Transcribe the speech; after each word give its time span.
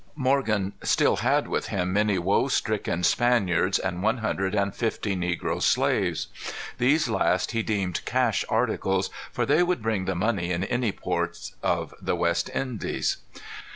Morgan 0.15 0.73
still 0.81 1.17
had 1.17 1.47
with 1.47 1.67
him 1.67 1.93
many 1.93 2.17
woe 2.17 2.47
stricken 2.47 3.03
Spaniards, 3.03 3.77
and 3.77 4.01
one 4.01 4.17
hundred 4.17 4.55
and 4.55 4.73
fifty 4.73 5.15
negro 5.15 5.61
slaves. 5.61 6.25
These 6.79 7.07
last 7.07 7.51
he 7.51 7.61
deemed 7.61 8.03
cash 8.03 8.43
articles, 8.49 9.11
for 9.31 9.45
they 9.45 9.61
would 9.61 9.83
bring 9.83 10.05
the 10.05 10.15
money 10.15 10.49
in 10.49 10.63
any 10.63 10.89
of 10.89 10.95
the 10.95 11.01
ports 11.01 11.53
of 11.61 11.93
the 12.01 12.15
West 12.15 12.49
Indies. 12.49 13.17